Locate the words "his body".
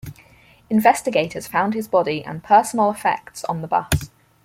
1.75-2.23